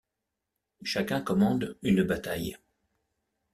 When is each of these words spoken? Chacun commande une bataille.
Chacun 0.83 1.21
commande 1.21 1.77
une 1.83 2.01
bataille. 2.01 2.57